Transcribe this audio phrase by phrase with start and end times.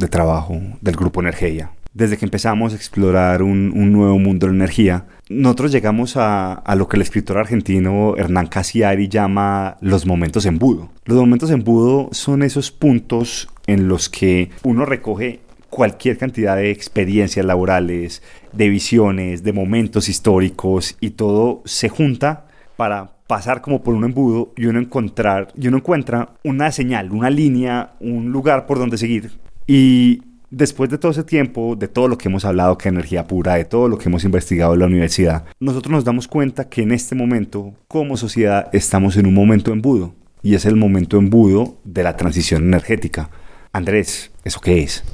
[0.00, 1.70] de trabajo del Grupo Energía.
[1.92, 6.96] Desde que empezamos a explorar un, nuevo mundo de energía, nosotros llegamos a, lo que
[6.96, 10.90] el escritor argentino Hernán Casiari llama los momentos embudo.
[11.04, 17.44] Los momentos embudo son esos puntos en los que uno recoge cualquier cantidad de experiencias
[17.44, 22.46] laborales, de visiones, de momentos históricos y todo se junta
[22.76, 27.30] para pasar como por un embudo y uno encontrar y uno encuentra una señal, una
[27.30, 29.30] línea, un lugar por donde seguir
[29.72, 33.54] y después de todo ese tiempo, de todo lo que hemos hablado, que energía pura,
[33.54, 36.90] de todo lo que hemos investigado en la universidad, nosotros nos damos cuenta que en
[36.90, 40.12] este momento, como sociedad, estamos en un momento embudo.
[40.42, 43.30] Y es el momento embudo de la transición energética.
[43.72, 45.04] Andrés, ¿eso qué es?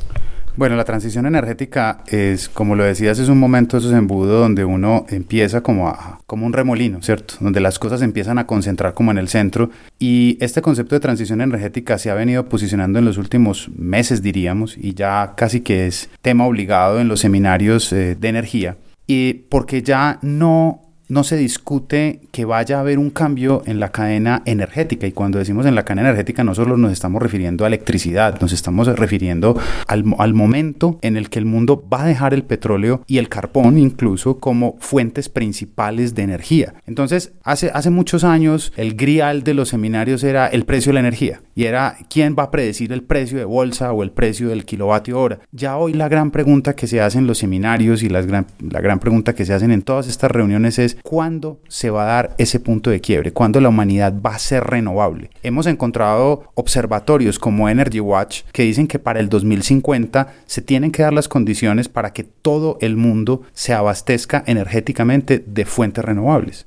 [0.56, 5.04] Bueno, la transición energética es, como lo decías, es un momento, esos embudos donde uno
[5.10, 7.34] empieza como, a, como un remolino, ¿cierto?
[7.40, 9.68] Donde las cosas empiezan a concentrar como en el centro.
[9.98, 14.78] Y este concepto de transición energética se ha venido posicionando en los últimos meses, diríamos,
[14.78, 18.78] y ya casi que es tema obligado en los seminarios eh, de energía.
[19.06, 23.90] Y porque ya no no se discute que vaya a haber un cambio en la
[23.90, 25.06] cadena energética.
[25.06, 28.52] Y cuando decimos en la cadena energética no solo nos estamos refiriendo a electricidad, nos
[28.52, 33.02] estamos refiriendo al, al, momento en el que el mundo va a dejar el petróleo
[33.06, 36.74] y el carbón incluso como fuentes principales de energía.
[36.86, 41.00] Entonces, hace, hace muchos años el grial de los seminarios era el precio de la
[41.00, 44.66] energía y era quién va a predecir el precio de bolsa o el precio del
[44.66, 45.40] kilovatio hora.
[45.50, 48.82] Ya hoy la gran pregunta que se hace en los seminarios y las gran, la
[48.82, 52.34] gran pregunta que se hacen en todas estas reuniones es cuándo se va a dar
[52.36, 55.30] ese punto de quiebre, cuándo la humanidad va a ser renovable.
[55.42, 61.04] Hemos encontrado observatorios como Energy Watch que dicen que para el 2050 se tienen que
[61.04, 66.66] dar las condiciones para que todo el mundo se abastezca energéticamente de fuentes renovables.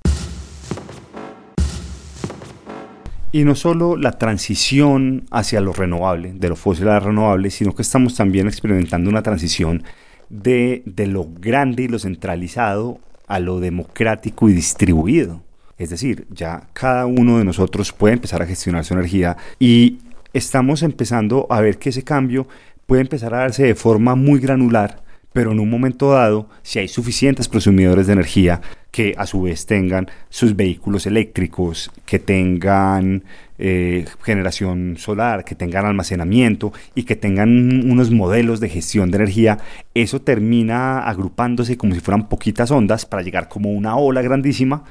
[3.31, 7.75] Y no solo la transición hacia lo renovable, de lo fósil a lo renovable, sino
[7.75, 9.83] que estamos también experimentando una transición
[10.29, 15.43] de, de lo grande y lo centralizado a lo democrático y distribuido.
[15.77, 19.99] Es decir, ya cada uno de nosotros puede empezar a gestionar su energía y
[20.33, 22.47] estamos empezando a ver que ese cambio
[22.85, 25.03] puede empezar a darse de forma muy granular,
[25.39, 28.59] pero en un momento dado, si hay suficientes consumidores de energía
[28.91, 33.23] que a su vez tengan sus vehículos eléctricos, que tengan
[33.57, 39.59] eh, generación solar, que tengan almacenamiento y que tengan unos modelos de gestión de energía,
[39.93, 44.83] eso termina agrupándose como si fueran poquitas ondas para llegar como una ola grandísima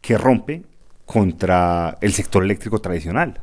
[0.00, 0.62] que rompe
[1.06, 3.40] contra el sector eléctrico tradicional.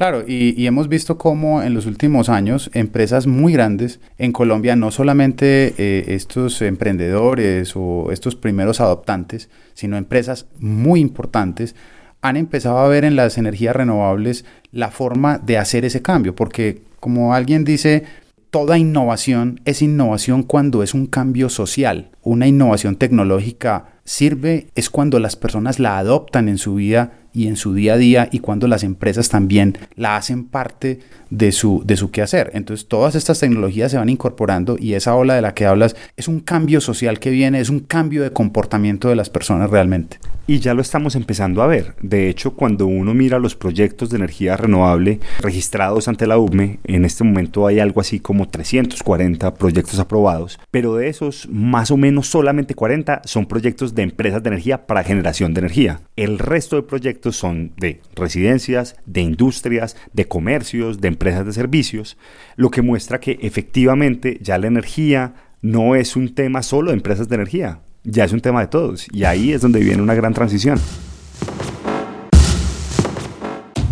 [0.00, 4.90] Claro, y, hemos visto cómo en los últimos años empresas muy grandes en Colombia, no
[4.90, 11.76] solamente eh, estos emprendedores o estos primeros adoptantes, sino empresas muy importantes,
[12.22, 16.80] han empezado a ver en las energías renovables la forma de hacer ese cambio, porque
[16.98, 18.04] como alguien dice,
[18.48, 22.08] toda innovación es innovación cuando es un cambio social.
[22.22, 27.56] Una innovación tecnológica sirve es cuando las personas la adoptan en su vida y en
[27.56, 31.00] su día a día y cuando las empresas también la hacen parte
[31.30, 32.50] de su, de su quehacer.
[32.54, 36.28] Entonces todas estas tecnologías se van incorporando y esa ola de la que hablas es
[36.28, 40.18] un cambio social que viene, es un cambio de comportamiento de las personas realmente.
[40.46, 41.94] Y ya lo estamos empezando a ver.
[42.02, 47.04] De hecho, cuando uno mira los proyectos de energía renovable registrados ante la UME, en
[47.04, 52.26] este momento hay algo así como 340 proyectos aprobados, pero de esos más o menos
[52.26, 56.00] solamente 40 son proyectos de empresas de energía para generación de energía.
[56.16, 62.18] El resto de proyectos son de residencias, de industrias, de comercios, de empresas de servicios,
[62.56, 67.28] lo que muestra que efectivamente ya la energía no es un tema solo de empresas
[67.28, 70.34] de energía, ya es un tema de todos y ahí es donde viene una gran
[70.34, 70.80] transición.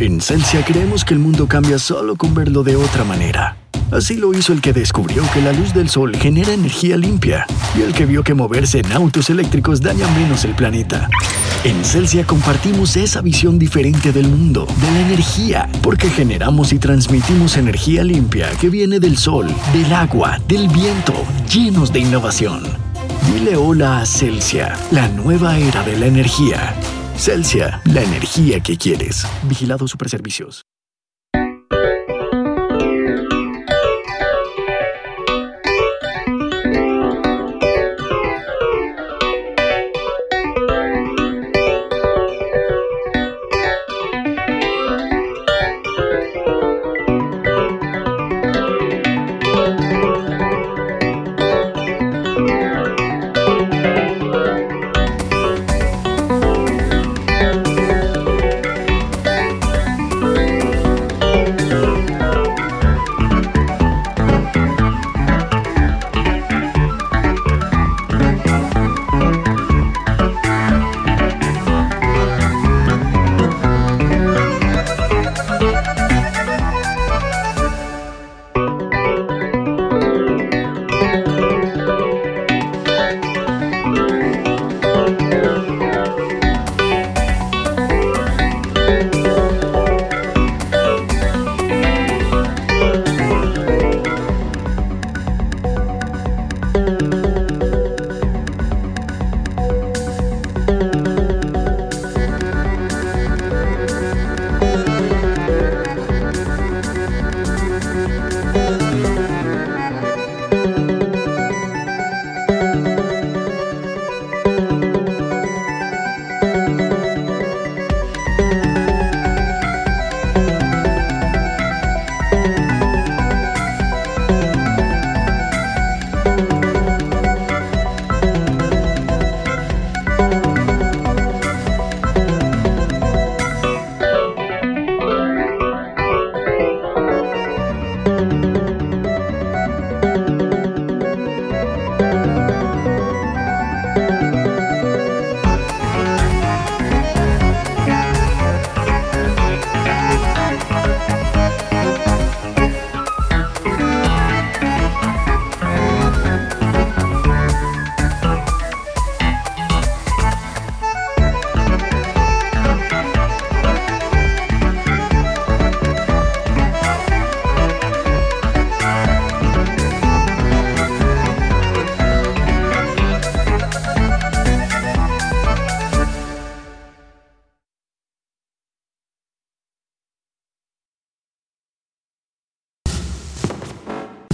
[0.01, 3.57] En Celsia creemos que el mundo cambia solo con verlo de otra manera.
[3.91, 7.47] Así lo hizo el que descubrió que la luz del sol genera energía limpia
[7.77, 11.09] y el que vio que moverse en autos eléctricos daña menos el planeta.
[11.65, 17.57] En Celsia compartimos esa visión diferente del mundo, de la energía, porque generamos y transmitimos
[17.57, 21.15] energía limpia que viene del sol, del agua, del viento,
[21.53, 22.63] llenos de innovación.
[23.33, 26.75] Dile hola a Celsia, la nueva era de la energía.
[27.19, 29.27] Celsia, la energía que quieres.
[29.43, 30.68] Vigilado Superservicios.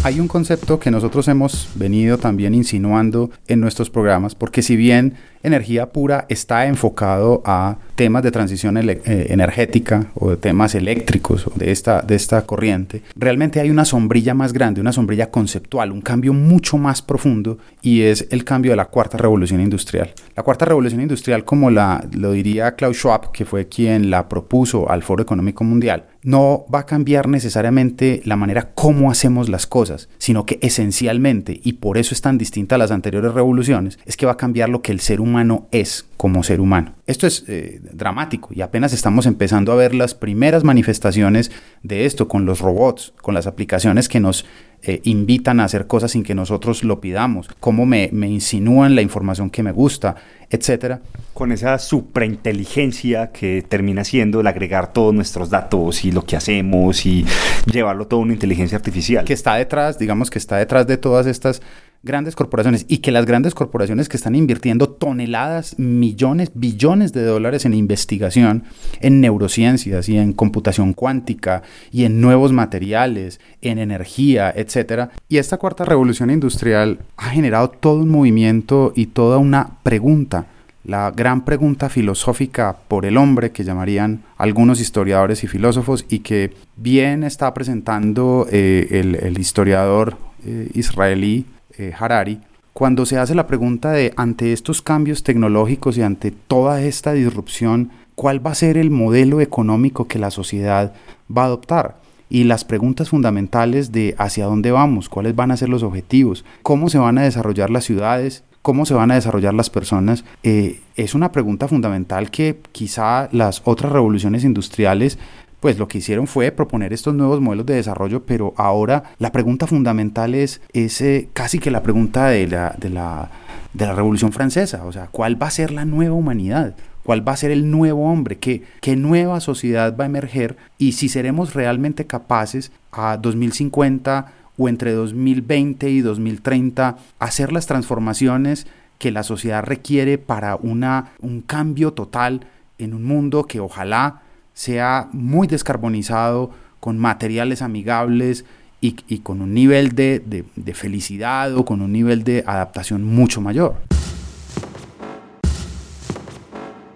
[0.04, 5.14] Hay un concepto que nosotros hemos venido también insinuando en nuestros programas, porque si bien
[5.44, 11.52] energía pura está enfocado a temas de transición eh, energética o de temas eléctricos o
[11.54, 16.00] de esta, de esta corriente, realmente hay una sombrilla más grande, una sombrilla conceptual, un
[16.00, 20.12] cambio mucho más profundo y es el cambio de la cuarta revolución industrial.
[20.34, 24.90] La cuarta revolución industrial, como la, lo diría Klaus Schwab, que fue quien la propuso
[24.90, 30.08] al Foro Económico Mundial, no va a cambiar necesariamente la manera como hacemos las cosas,
[30.18, 34.26] sino que esencialmente, y por eso es tan distinta a las anteriores revoluciones, es que
[34.26, 35.33] va a cambiar lo que el ser humano
[35.70, 36.94] es como ser humano.
[37.06, 41.50] Esto es eh, dramático y apenas estamos empezando a ver las primeras manifestaciones
[41.82, 44.46] de esto con los robots, con las aplicaciones que nos
[44.82, 49.02] eh, invitan a hacer cosas sin que nosotros lo pidamos, cómo me, me insinúan la
[49.02, 50.16] información que me gusta,
[50.50, 51.00] etcétera.
[51.32, 57.06] Con esa suprainteligencia que termina siendo el agregar todos nuestros datos y lo que hacemos
[57.06, 57.24] y
[57.70, 59.24] llevarlo todo a una inteligencia artificial.
[59.24, 61.60] Que está detrás, digamos que está detrás de todas estas
[62.04, 67.64] grandes corporaciones y que las grandes corporaciones que están invirtiendo toneladas, millones, billones de dólares
[67.64, 68.64] en investigación,
[69.00, 75.10] en neurociencias y en computación cuántica y en nuevos materiales, en energía, etc.
[75.28, 80.46] Y esta cuarta revolución industrial ha generado todo un movimiento y toda una pregunta
[80.84, 86.52] la gran pregunta filosófica por el hombre que llamarían algunos historiadores y filósofos y que
[86.76, 91.46] bien está presentando eh, el, historiador eh, israelí
[91.78, 92.40] eh, Harari,
[92.72, 97.90] cuando se hace la pregunta de ante estos cambios tecnológicos y ante toda esta disrupción,
[98.16, 100.92] ¿cuál va a ser el modelo económico que la sociedad
[101.34, 101.98] va a adoptar?
[102.28, 106.88] Y las preguntas fundamentales de hacia dónde vamos, cuáles van a ser los objetivos, cómo
[106.88, 111.14] se van a desarrollar las ciudades, cómo se van a desarrollar las personas, eh, es
[111.14, 115.18] una pregunta fundamental que quizá las otras revoluciones industriales
[115.64, 119.66] pues lo que hicieron fue proponer estos nuevos modelos de desarrollo, pero ahora la pregunta
[119.66, 123.30] fundamental es, ese casi que la pregunta de la, de, la,
[123.72, 126.76] de la Revolución Francesa, o sea, ¿cuál va a ser la nueva humanidad?
[127.02, 128.36] ¿Cuál va a ser el nuevo hombre?
[128.36, 130.58] ¿Qué, ¿Qué nueva sociedad va a emerger?
[130.76, 138.66] Y si seremos realmente capaces a 2050 o entre 2020 y 2030 hacer las transformaciones
[138.98, 144.23] que la sociedad requiere para una, un cambio total en un mundo que ojalá
[144.54, 148.44] sea muy descarbonizado, con materiales amigables
[148.80, 150.22] y, con un nivel de,
[150.54, 153.76] de felicidad o con un nivel de adaptación mucho mayor.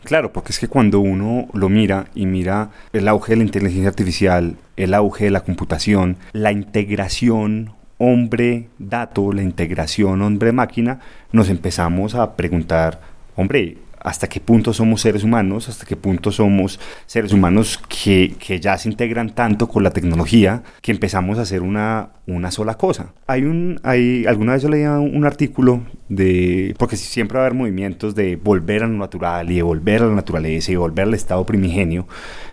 [0.08, 3.90] Claro, porque es que cuando uno lo mira y mira el auge de la inteligencia
[3.90, 11.00] artificial, el auge de la computación, la integración hombre-dato, la integración hombre-máquina,
[11.30, 13.02] nos empezamos a preguntar,
[13.36, 18.60] hombre, hasta qué punto somos seres humanos, hasta qué punto somos seres humanos que, que,
[18.60, 23.12] ya se integran tanto con la tecnología que empezamos a hacer una, una sola cosa.
[23.26, 27.58] Hay un, hay, alguna vez yo leía un artículo de, porque siempre va a haber
[27.58, 31.14] movimientos de volver a lo natural y de volver a la naturaleza y volver al
[31.14, 32.06] estado primigenio,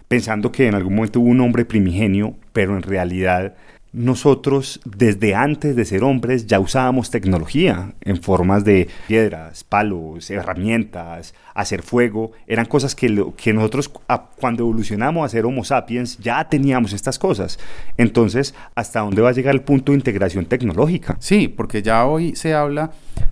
[0.08, 3.56] pensando que en algún momento hubo un hombre primigenio, pero en realidad
[3.96, 11.34] nosotros desde antes de ser hombres ya usábamos tecnología en formas de piedras, palos, herramientas,
[11.54, 12.34] hacer fuego.
[12.46, 13.90] Eran cosas que, nosotros
[14.38, 17.58] cuando evolucionamos a ser Homo sapiens ya teníamos estas cosas.
[17.98, 21.16] Entonces, ¿hasta dónde va a llegar el punto de integración tecnológica?
[21.20, 22.92] Sí, porque ya hoy se habla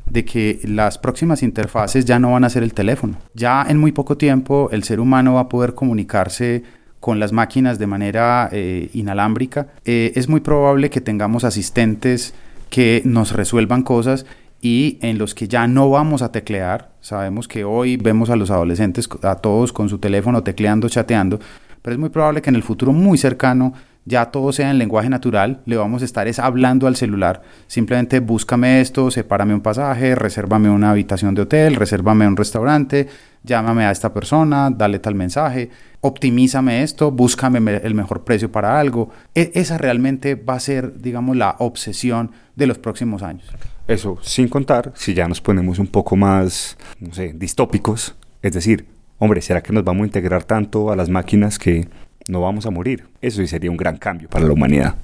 [0.10, 3.18] de que las próximas interfaces ya no van a ser el teléfono.
[3.34, 6.64] Ya en muy poco tiempo el ser humano va a poder comunicarse
[7.04, 12.34] con las máquinas de manera eh, inalámbrica, eh, es muy probable que tengamos asistentes
[12.70, 14.26] que nos resuelvan cosas
[14.62, 16.92] y en los que ya no vamos a teclear.
[17.02, 21.42] Sabemos que hoy vemos a los adolescentes, a todos con su teléfono tecleando, chateando,
[21.82, 23.74] pero es muy probable que en el futuro muy cercano
[24.06, 28.22] ya todo sea en lenguaje natural, le vamos a estar es hablando al celular, simplemente
[28.22, 33.08] búscame esto, sepárame un pasaje, resérvame una habitación de hotel, resérvame un restaurante,
[33.44, 35.70] llámame a esta persona, dale tal mensaje,
[36.02, 39.10] optimízame esto, búscame el mejor precio para algo.
[39.36, 43.46] E, esa realmente va a ser, digamos, la obsesión de los próximos años.
[43.88, 48.86] Eso, sin contar, si ya nos ponemos un poco más, no sé, distópicos, es decir,
[49.20, 51.88] hombre, ¿será que nos vamos a integrar tanto a las máquinas que
[52.28, 53.06] no vamos a morir.
[53.22, 54.96] Eso sí sería un gran cambio para la humanidad.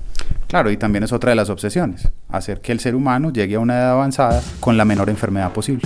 [0.48, 3.60] Claro, y también es otra de las obsesiones, hacer que el ser humano llegue a
[3.60, 5.84] una edad avanzada con la menor enfermedad posible.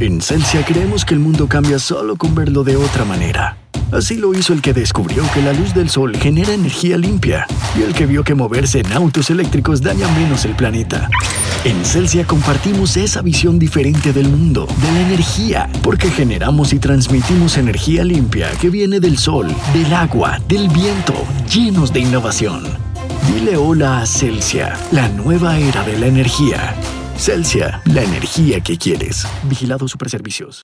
[0.00, 3.58] En Celsia creemos que el mundo cambia solo con verlo de otra manera.
[3.92, 7.46] Así lo hizo el que descubrió que la luz del sol genera energía limpia
[7.78, 11.10] y el que vio que moverse en autos eléctricos daña menos el planeta.
[11.64, 17.58] En Celsia compartimos esa visión diferente del mundo, de la energía, porque generamos y transmitimos
[17.58, 21.12] energía limpia que viene del sol, del agua, del viento,
[21.52, 22.62] llenos de innovación.
[23.34, 26.74] Dile hola a Celsia, la nueva era de la energía.
[27.20, 29.26] Celsia, la energía que quieres.
[29.44, 30.62] Vigilado Superservicios.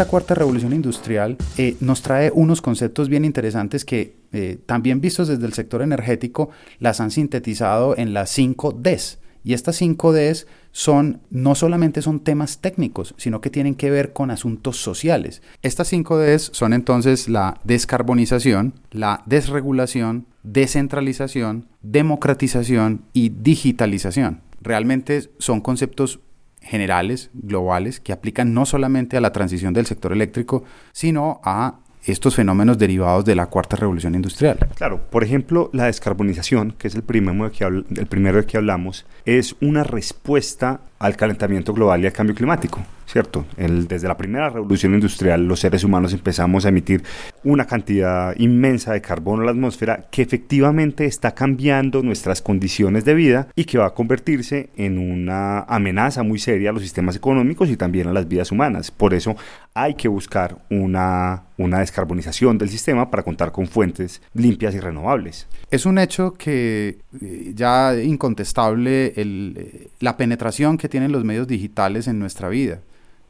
[0.00, 5.28] Esta cuarta revolución industrial eh, nos trae unos conceptos bien interesantes que eh, también vistos
[5.28, 9.18] desde el sector energético las han sintetizado en las 5 Ds.
[9.44, 14.14] Y estas 5 Ds son, no solamente son temas técnicos, sino que tienen que ver
[14.14, 15.42] con asuntos sociales.
[15.60, 24.40] Estas 5 Ds son entonces la descarbonización, la desregulación, descentralización, democratización y digitalización.
[24.62, 26.20] Realmente son conceptos
[26.60, 32.34] generales, globales, que aplican no solamente a la transición del sector eléctrico, sino a estos
[32.34, 34.58] fenómenos derivados de la cuarta revolución industrial.
[34.74, 39.06] Claro, por ejemplo, la descarbonización, que es el primero, que el primero de que hablamos,
[39.24, 42.80] es una respuesta al calentamiento global y al cambio climático.
[43.10, 43.44] ¿cierto?
[43.56, 47.02] desde la primera revolución industrial los seres humanos empezamos a emitir
[47.42, 53.14] una cantidad inmensa de carbono a la atmósfera que efectivamente está cambiando nuestras condiciones de
[53.14, 57.68] vida y que va a convertirse en una amenaza muy seria a los sistemas económicos
[57.68, 58.90] y también a las vidas humanas.
[58.90, 59.36] Por eso
[59.74, 65.48] hay que buscar una, una descarbonización del sistema para contar con fuentes limpias y renovables.
[65.70, 71.48] Es un hecho que eh, ya incontestable el, eh, la penetración que tienen los medios
[71.48, 72.80] digitales en nuestra vida.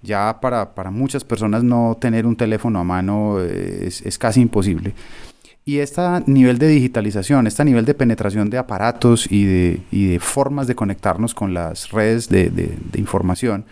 [0.03, 4.41] Ya para, para muchas personas no tener un teléfono a mano eh, es, es casi
[4.41, 4.95] imposible.
[5.65, 10.19] Y este nivel de digitalización, este nivel de penetración de aparatos y de, y de
[10.19, 13.67] formas de conectarnos con las redes de, de, de, información,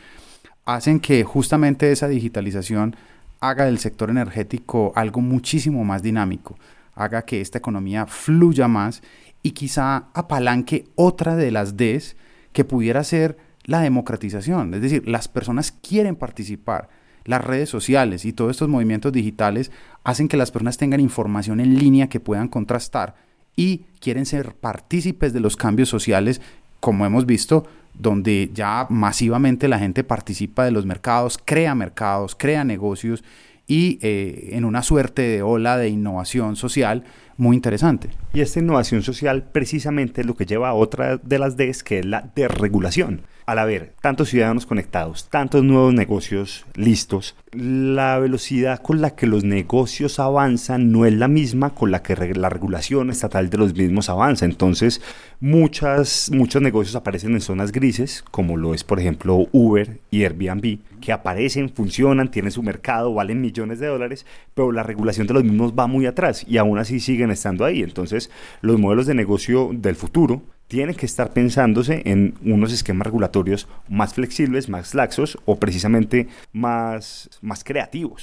[0.66, 2.94] hacen que justamente esa digitalización
[3.40, 6.58] haga del sector energético algo muchísimo más dinámico,
[6.94, 9.02] haga que esta economía fluya más
[9.42, 12.16] y quizá apalanque otra de las Ds
[12.52, 16.88] que pudiera ser la democratización, es decir, las personas quieren participar.
[17.26, 19.70] Las redes sociales y todos estos movimientos digitales
[20.04, 23.16] hacen que las personas tengan información en línea que puedan contrastar
[23.56, 26.40] y quieren ser partícipes de los cambios sociales,
[26.80, 32.64] como hemos visto, donde ya masivamente la gente participa de los mercados, crea mercados, crea
[32.64, 33.22] negocios
[33.66, 37.04] y eh, en una suerte de ola de innovación social
[37.36, 38.08] muy interesante.
[38.32, 42.00] Y esta innovación social precisamente es lo que lleva a otra de las Ds, que
[42.00, 43.22] es la desregulación.
[43.46, 49.42] Al haber tantos ciudadanos conectados, tantos nuevos negocios listos, la velocidad con la que los
[49.42, 54.10] negocios avanzan no es la misma con la que la regulación estatal de los mismos
[54.10, 54.44] avanza.
[54.44, 55.00] Entonces,
[55.40, 60.78] muchas, muchos negocios aparecen en zonas grises, como lo es, por ejemplo, Uber y Airbnb,
[61.00, 65.44] que aparecen, funcionan, tienen su mercado, valen millones de dólares, pero la regulación de los
[65.44, 67.82] mismos va muy atrás y aún así siguen estando ahí.
[67.82, 68.17] Entonces,
[68.60, 74.14] los modelos de negocio del futuro tienen que estar pensándose en unos esquemas regulatorios más
[74.14, 78.22] flexibles, más laxos o precisamente más, más creativos.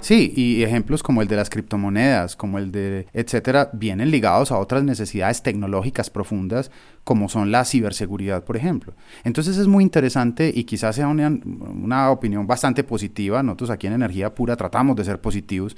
[0.00, 4.58] Sí, y ejemplos como el de las criptomonedas, como el de etcétera, vienen ligados a
[4.58, 6.70] otras necesidades tecnológicas profundas,
[7.04, 8.94] como son la ciberseguridad, por ejemplo.
[9.24, 13.42] Entonces es muy interesante y quizás sea una, una opinión bastante positiva.
[13.42, 15.76] Nosotros aquí en Energía Pura tratamos de ser positivos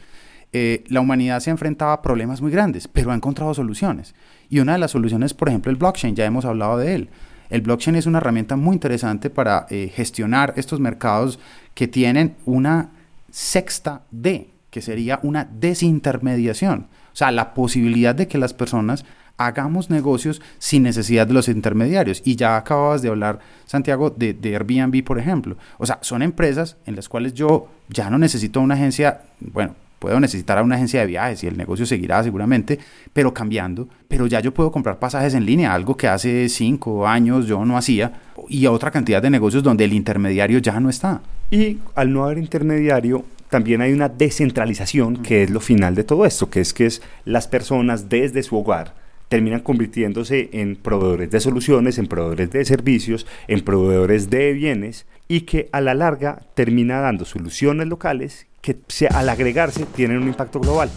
[0.52, 4.14] eh, la humanidad se enfrentaba a problemas muy grandes, pero ha encontrado soluciones.
[4.50, 7.08] Y una de las soluciones, por ejemplo, el blockchain, ya hemos hablado de él.
[7.48, 11.38] El blockchain es una herramienta muy interesante para eh, gestionar estos mercados
[11.74, 12.90] que tienen una
[13.30, 16.86] sexta D, que sería una desintermediación.
[17.12, 19.04] O sea, la posibilidad de que las personas
[19.38, 22.22] hagamos negocios sin necesidad de los intermediarios.
[22.24, 25.56] Y ya acababas de hablar, Santiago, de, de, Airbnb, por ejemplo.
[25.78, 30.18] O sea, son empresas en las cuales yo ya no necesito una agencia, bueno, Puedo
[30.18, 32.80] necesitar a una agencia de viajes y el negocio seguirá seguramente,
[33.12, 33.88] pero cambiando.
[34.08, 37.78] Pero ya yo puedo comprar pasajes en línea, algo que hace cinco años yo no
[37.78, 38.14] hacía,
[38.48, 41.20] y otra cantidad de negocios donde el intermediario ya no está.
[41.52, 46.26] Y al no haber intermediario, también hay una descentralización, que es lo final de todo
[46.26, 51.40] esto, que es que es las personas desde su hogar terminan convirtiéndose en proveedores de
[51.40, 57.00] soluciones, en proveedores de servicios, en proveedores de bienes y que a la larga termina
[57.00, 58.76] dando soluciones locales que
[59.08, 60.90] al agregarse tienen un impacto global.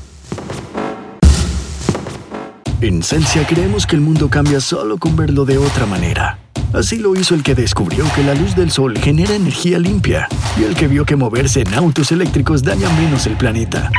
[2.82, 6.45] En Celsia creemos que el mundo cambia solo con verlo de otra manera.
[6.74, 10.28] Así lo hizo el que descubrió que la luz del sol genera energía limpia
[10.60, 13.92] y el que vio que moverse en autos eléctricos daña menos el planeta.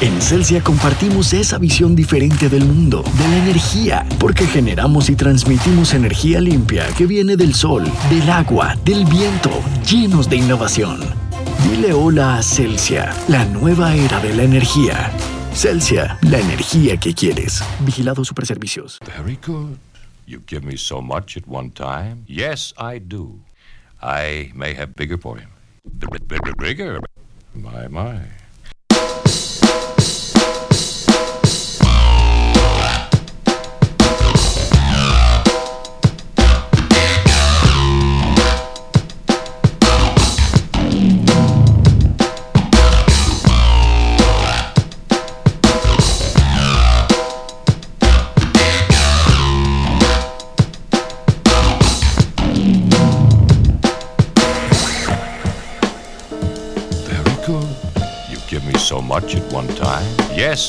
[0.00, 5.92] En Celsia compartimos esa visión diferente del mundo, de la energía, porque generamos y transmitimos
[5.92, 9.50] energía limpia que viene del sol, del agua, del viento,
[9.88, 11.00] llenos de innovación.
[11.68, 15.12] Dile hola a Celsia, la nueva era de la energía.
[15.52, 17.62] Celsia, la energía que quieres.
[17.80, 18.98] Vigilado Superservicios.
[19.04, 19.38] Very.
[20.30, 22.24] You give me so much at one time.
[22.28, 23.40] Yes, I do.
[24.00, 25.50] I may have bigger for him.
[25.98, 27.00] Bigger, bigger.
[27.52, 28.22] My, my.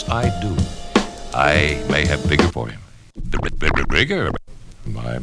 [0.09, 0.55] I do.
[1.33, 2.79] I may have bigger for him.
[3.59, 4.31] Bigger, bigger.
[4.85, 5.19] My,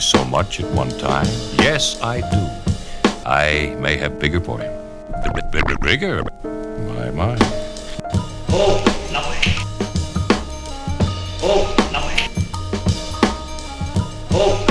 [0.00, 0.24] my.
[0.24, 1.26] much at one time?
[1.58, 2.48] Yes, I do.
[3.26, 4.72] I may have bigger for him.
[5.82, 6.22] Bigger.
[6.42, 7.36] My, my.
[8.50, 8.82] Oh,
[9.12, 9.20] no.
[11.42, 12.28] Oh, no way.
[14.32, 14.58] No way.
[14.62, 14.67] oh,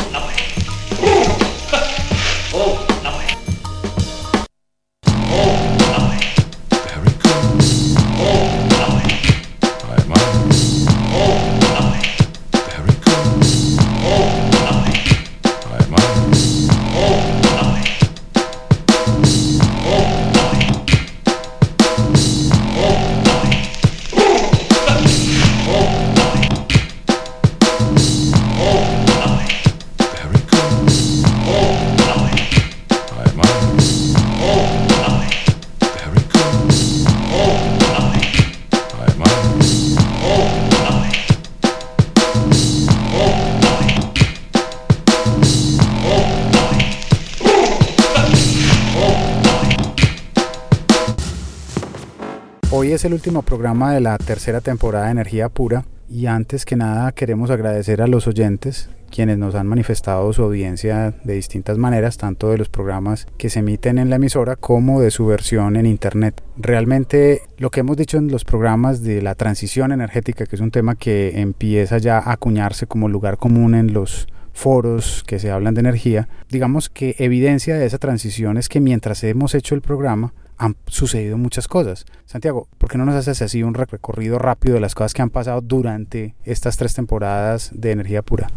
[52.94, 57.12] Es el último programa de la tercera temporada de Energía Pura y antes que nada
[57.12, 62.50] queremos agradecer a los oyentes quienes nos han manifestado su audiencia de distintas maneras, tanto
[62.50, 66.42] de los programas que se emiten en la emisora como de su versión en Internet.
[66.56, 70.72] Realmente lo que hemos dicho en los programas de la transición energética, que es un
[70.72, 75.76] tema que empieza ya a acuñarse como lugar común en los foros que se hablan
[75.76, 80.34] de energía, digamos que evidencia de esa transición es que mientras hemos hecho el programa,
[80.58, 82.06] han sucedido muchas cosas.
[82.26, 85.30] Santiago, ¿por qué no nos haces así un recorrido rápido de las cosas que han
[85.30, 88.50] pasado durante estas tres temporadas de Energía Pura?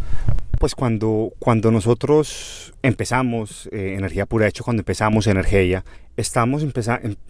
[0.58, 5.84] Pues cuando, cuando nosotros empezamos eh, Energía Pura, de hecho cuando empezamos Energía,
[6.20, 6.62] estamos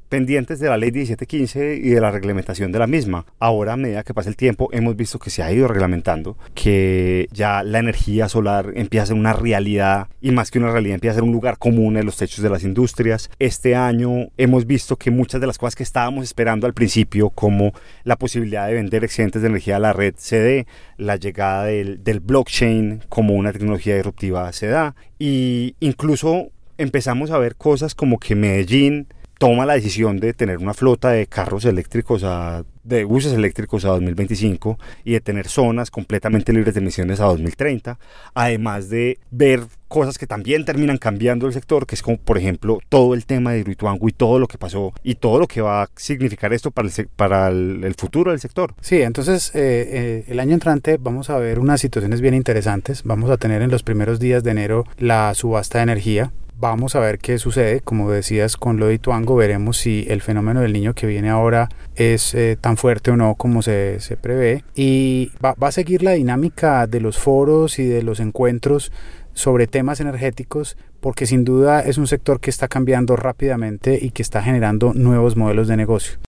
[0.08, 3.24] pendientes de la ley 1715 y de la reglamentación de la misma.
[3.38, 7.28] Ahora, a medida que pasa el tiempo, hemos visto que se ha ido reglamentando, que
[7.32, 11.12] ya la energía solar empieza a ser una realidad y más que una realidad empieza
[11.12, 13.30] a ser un lugar común en los techos de las industrias.
[13.38, 17.72] Este año hemos visto que muchas de las cosas que estábamos esperando al principio, como
[18.04, 22.02] la posibilidad de vender excedentes de energía a la red, se dé, la llegada del,
[22.02, 26.50] del blockchain como una tecnología disruptiva se da y incluso
[26.80, 29.06] empezamos a ver cosas como que Medellín
[29.38, 33.88] toma la decisión de tener una flota de carros eléctricos a, de buses eléctricos a
[33.88, 37.98] 2025 y de tener zonas completamente libres de emisiones a 2030,
[38.34, 42.80] además de ver cosas que también terminan cambiando el sector, que es como por ejemplo
[42.90, 45.84] todo el tema de Hidroituango y todo lo que pasó y todo lo que va
[45.84, 48.74] a significar esto para el, para el, futuro del sector.
[48.82, 53.04] Sí, entonces eh, eh, el año entrante vamos a ver unas situaciones bien interesantes.
[53.04, 57.00] Vamos a tener en los primeros días de enero la subasta de energía Vamos a
[57.00, 60.92] ver qué sucede, como decías con lo de Ituango, veremos si el fenómeno del niño
[60.92, 64.62] que viene ahora es eh, tan fuerte o no como se, se prevé.
[64.74, 68.92] Y va, va a seguir la dinámica de los foros y de los encuentros
[69.32, 74.20] sobre temas energéticos porque sin duda es un sector que está cambiando rápidamente y que
[74.20, 76.18] está generando nuevos modelos de negocio.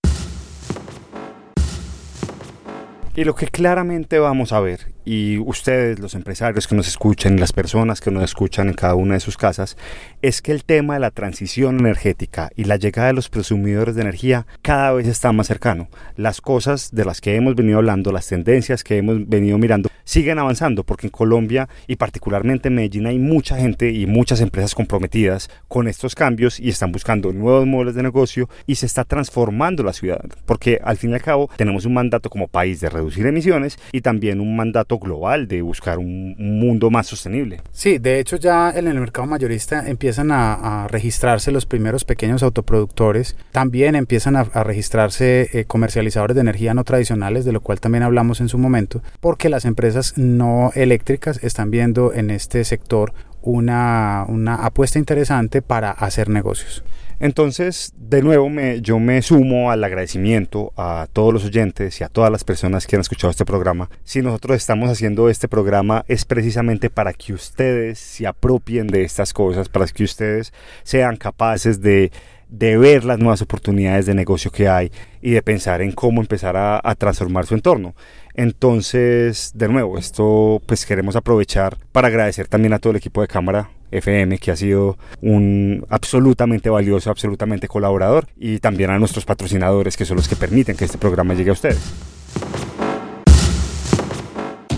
[3.15, 7.51] Y lo que claramente vamos a ver, y ustedes, los empresarios que nos escuchan, las
[7.51, 9.77] personas que nos escuchan en cada una de sus casas,
[10.21, 14.01] es que el tema de la transición energética y la llegada de los presumidores de
[14.01, 15.89] energía cada vez está más cercano.
[16.15, 20.39] Las cosas de las que hemos venido hablando, las tendencias que hemos venido mirando, siguen
[20.39, 25.49] avanzando porque en Colombia y particularmente en Medellín hay mucha gente y muchas empresas comprometidas
[25.67, 29.93] con estos cambios y están buscando nuevos modelos de negocio y se está transformando la
[29.93, 33.77] ciudad porque al fin y al cabo tenemos un mandato como país de reducir emisiones
[33.91, 37.61] y también un mandato global de buscar un, mundo más sostenible.
[37.71, 43.35] Sí, de hecho ya en el mercado mayorista empiezan a, registrarse los primeros pequeños autoproductores,
[43.51, 48.41] también empiezan a, registrarse eh, comercializadores de energía no tradicionales, de lo cual también hablamos
[48.41, 54.55] en su momento, porque las empresas no eléctricas están viendo en este sector una, una
[54.55, 56.83] apuesta interesante para hacer negocios.
[57.23, 58.49] Entonces, de nuevo,
[58.81, 62.97] yo me sumo al agradecimiento a todos los oyentes y a todas las personas que
[62.97, 63.89] han escuchado este programa.
[64.03, 69.31] Si nosotros estamos haciendo este programa es precisamente para que ustedes se apropien de estas
[69.31, 70.51] cosas, para que ustedes
[70.83, 72.11] sean capaces de,
[72.49, 76.57] de ver las nuevas oportunidades de negocio que hay y de pensar en cómo empezar
[76.57, 77.95] a, a transformar su entorno.
[78.33, 83.29] Entonces, de nuevo, esto pues queremos aprovechar para agradecer también a todo el equipo de
[83.29, 89.97] cámara FM, que ha sido un absolutamente valioso, absolutamente colaborador, y también a nuestros patrocinadores,
[89.97, 91.93] que son los que permiten que este programa llegue a ustedes.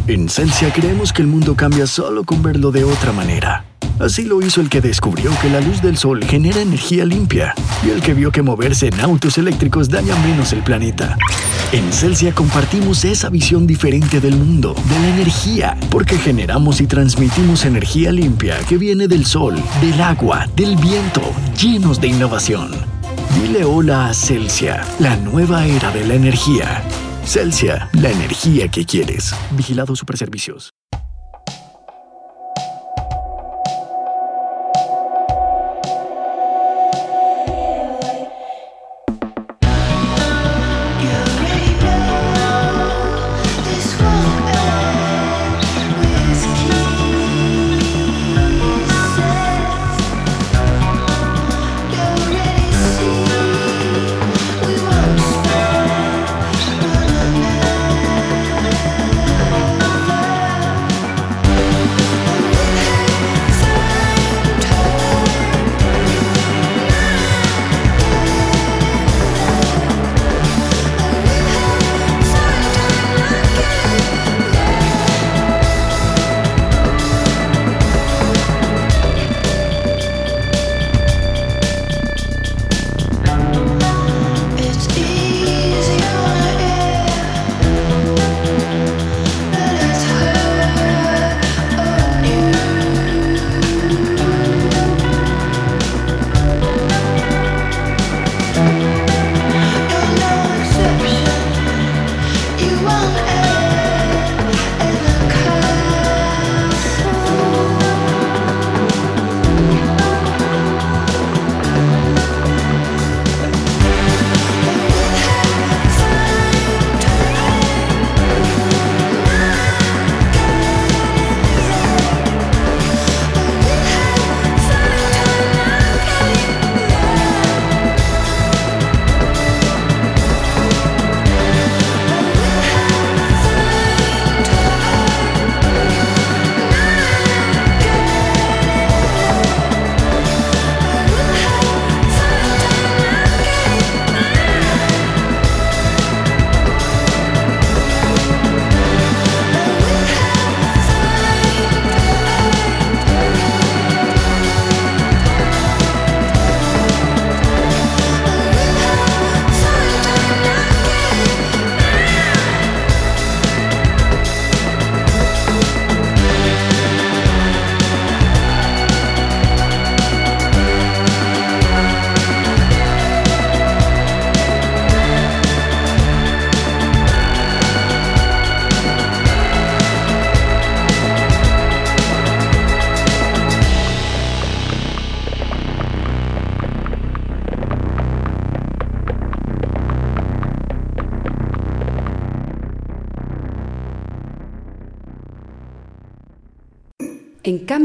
[0.07, 3.65] En Celsia creemos que el mundo cambia solo con verlo de otra manera.
[3.99, 7.53] Así lo hizo el que descubrió que la luz del sol genera energía limpia
[7.85, 11.17] y el que vio que moverse en autos eléctricos daña menos el planeta.
[11.71, 17.65] En Celsia compartimos esa visión diferente del mundo, de la energía, porque generamos y transmitimos
[17.65, 21.21] energía limpia que viene del sol, del agua, del viento,
[21.59, 22.71] llenos de innovación.
[23.41, 26.83] Dile hola a Celsia, la nueva era de la energía.
[27.25, 29.33] Celsia, la energía que quieres.
[29.51, 30.74] Vigilado Superservicios.